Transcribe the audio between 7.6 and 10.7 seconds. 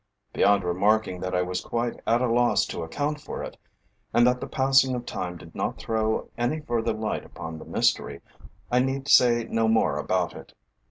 mystery, I need say no more about it.